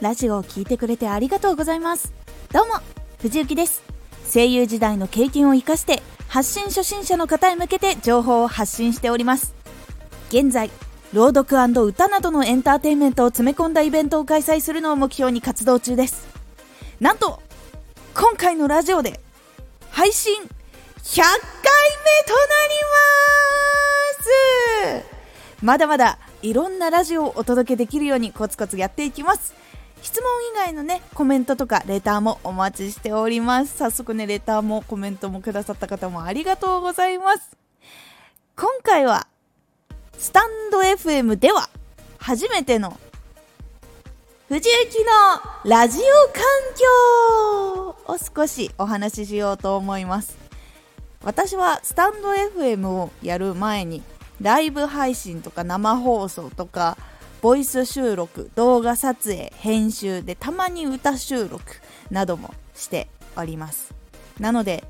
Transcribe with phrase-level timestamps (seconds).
[0.00, 2.12] ラジオを聴いてくれてありがとうございます。
[2.52, 2.74] どうも
[3.18, 3.82] 藤幸です。
[4.32, 9.54] 声優時代の経験を生かして発信初心者の方へ向けて情報を発信しております。
[10.30, 10.70] 現在
[11.12, 16.26] 朗読歌などのエンターテインメントを詰め込んだイベントを開催するのを目標に活動中です。
[16.98, 17.42] なんと
[18.14, 19.20] 今回のラジオで
[19.90, 20.56] 配信100回目
[21.04, 22.46] とな
[24.88, 25.06] ります。
[25.62, 29.54] まだまだいろんなラジオをお届けできるようにコツコツやっていきます。
[30.02, 33.76] 質問以外のねコメントとかレターもお待ちしております。
[33.76, 37.56] 早速ねレターもコメントもくださった方もありがとうございます。
[38.56, 39.26] 今回は
[40.18, 41.70] スタンド FM では
[42.18, 42.98] 初めての
[44.48, 50.36] 藤雪のラジオ環境を少しお話ししようと思います。
[51.22, 54.02] 私はスタンド FM をやる前に
[54.40, 56.96] ライブ配信とか生放送とか
[57.40, 61.62] ボイス収録動画撮影編集でたまに歌収録
[62.10, 63.94] などもしております。
[64.38, 64.84] なので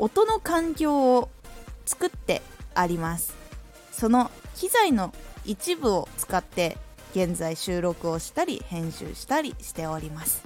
[0.00, 1.30] 音の環境を
[1.86, 2.42] 作って
[2.74, 3.34] あります。
[3.92, 6.78] その機材の一部を使って
[7.12, 10.42] 現在収録をしたり編集したりしております。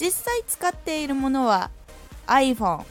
[0.00, 1.72] 実際使っているものは
[2.28, 2.84] iPhone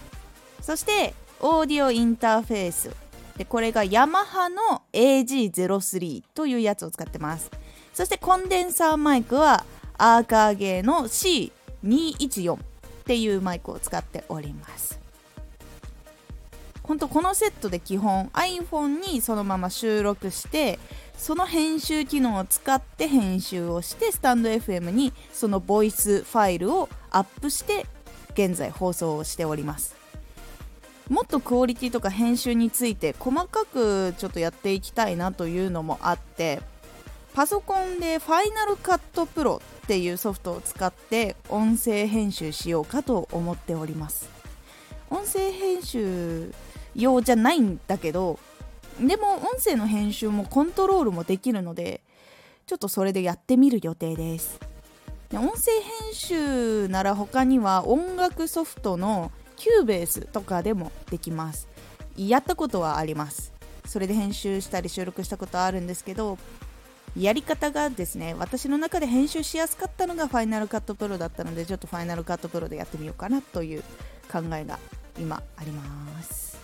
[0.61, 3.06] そしてオーディオインターフェース。
[3.37, 7.51] でこれがヤマハの AG03 というやつを使ってます。
[7.93, 9.65] そしてコンデンサーマイクは
[9.97, 12.59] アーカーゲーの C214 っ
[13.05, 14.99] ていうマイクを使っております。
[16.83, 20.79] 本当このセットで基本 iPhone にそのまま収録して
[21.17, 27.85] その編集機能を使って編集をしてスタンド FM にそのボイスファイルをアップして
[28.33, 29.95] 現在放送をしております。
[31.09, 36.61] もっとクオリティとか編集について細かくちょっとやっていきたいなというのもあって
[37.33, 44.29] パソコンで Final Cut Pro っていうソフトを使って音声編集しようかと思っております。
[45.09, 46.51] 音声編集
[46.95, 48.39] 用じゃないんだけど
[48.99, 52.01] でも音声の編集もコントロールもできるので
[52.65, 54.59] ちょっとそれでやってみる予定です。
[55.33, 61.67] 音声編集なら他には音楽ソフトの Cubase とかでもできます。
[62.15, 63.51] やったことはあります。
[63.85, 66.37] それで編集したり収録したことはあるんですけど
[67.15, 73.81] やり方がですね私の中で編集しやすかったのが Final Cut Pro だったのでちょっと Final Cut Pro でやってみようかなという
[74.31, 74.77] 考えが
[75.17, 76.57] 今あります。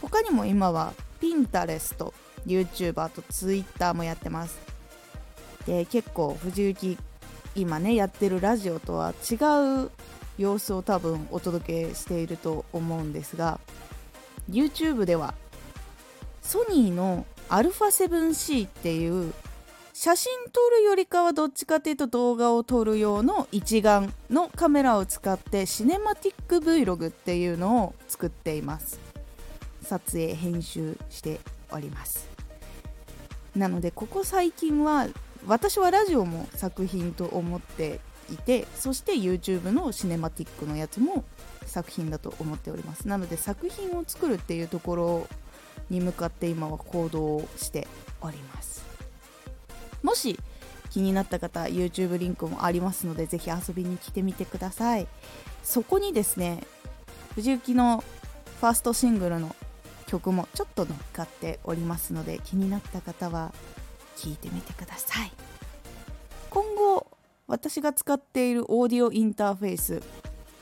[0.00, 2.12] 他にも今は Pinterest
[2.46, 4.58] YouTuber と Twitter もやってます。
[5.66, 6.98] で結構藤雪
[7.54, 9.36] 今ねやってるラジオとは違
[9.84, 9.90] う
[10.38, 13.60] 様子を多分お届けしていると思うんですが
[14.50, 15.34] YouTube では
[16.42, 19.32] ソニーの α7C っていう
[19.94, 28.98] 写真撮るよりかはどっちかっていうと動画を撮る用の一眼のカメラを使ってシネマティック Vlog っていうのを作っています。
[29.82, 31.40] 撮影編集して
[31.70, 32.28] おります。
[33.54, 35.08] なのでここ最近は
[35.46, 38.00] 私はラジオも作品と思って
[38.30, 41.24] いてそして YouTube のシネマティックのやつも
[41.66, 43.08] 作品だと思っております。
[43.08, 45.28] なので作品を作るっていうところ
[45.90, 47.86] に向かって今は行動して
[48.20, 48.84] おります。
[50.02, 50.38] もし
[50.90, 55.06] 気になった方 YouTube リンクもありますのでぜひ遊びに来てみてください。
[55.62, 56.64] そこにですね
[57.34, 58.04] 藤雪の
[58.60, 59.54] ファーストシングルの
[60.06, 63.54] 曲もちょっと乗っかっておりますので気になった方は
[64.16, 65.32] 聞いてみてください。
[67.52, 70.02] 私が使っているオーディオインターフェース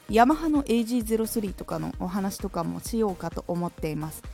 [0.08, 4.24] ヤマハの AG03 とかのお話とかもしようかと思っています。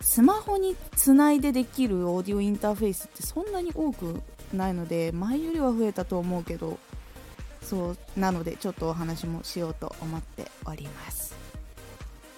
[0.00, 6.78] スマホにつないでできるオーディオインターフェースってそんなに多くないので前よりは増えたと思うけど
[7.60, 11.34] そうなのでちょっとお話もしようと思っております。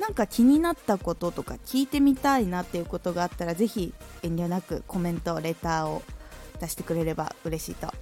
[0.01, 6.03] なんか気になったこととか聞いてみたいなっていうことがあったらぜひ遠慮なくコメントレターを
[6.59, 7.93] 出してくれれば嬉しいと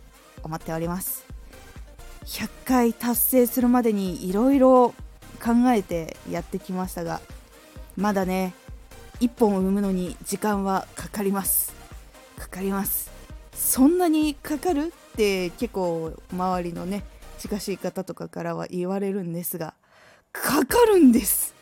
[0.44, 1.26] 思っております。
[2.26, 4.94] 100回達成するまでにいろいろ
[5.43, 7.20] 考えてやってきましたが
[7.96, 8.55] まだね
[9.20, 11.75] 1本を産むのに時間はかかります。
[12.38, 13.11] かかります。
[13.52, 17.05] そんなにかかるって結構周りのね
[17.38, 19.75] 近しい方とかからは言われるんですが
[20.32, 21.55] かかるんです。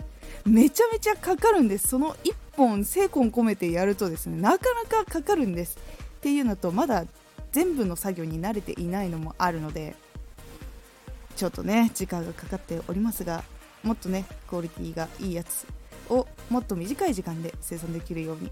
[0.44, 1.88] めちゃめちゃかかるんです。
[1.88, 5.76] その1本精魂込めてやるとですねなかなかかかるんです。
[6.16, 7.04] っていうのとまだ
[7.52, 9.94] 全部の作業に慣れていないのもあるので
[11.36, 13.44] ちょっとね時間がかかっておりますが
[13.82, 15.66] もっとねクオリティがいいやつ
[16.08, 18.50] をもっと短い時間で生産できるように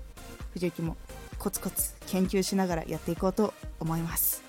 [0.52, 0.96] 藤雪も
[1.38, 4.42] コツコツ研究しながらやっていこうと思います。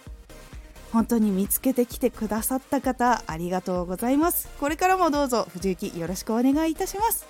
[0.92, 4.50] 本当に見つけてきてくださった方ありがとうございます。
[4.60, 7.26] これからもどうぞ藤幸よろしくお願いいたします。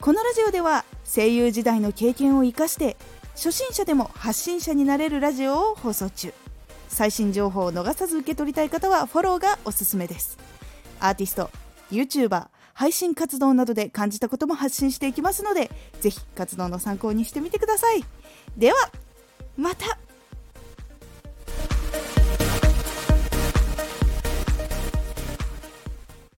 [0.00, 2.96] このラジオでは声優時代の経験を生かして
[3.34, 6.32] 初心者でも発信者になれるラジオを放送中。
[6.88, 10.38] 最新情報を逃さず受け取りたい方はフォローがおすすめです。
[11.00, 11.50] アーティスト
[11.90, 15.70] YouTuber 配信活動などで感じたことも発信していきますので
[16.00, 18.04] 是非活動の参考にしてみてください。
[18.56, 18.76] では
[19.56, 19.98] また。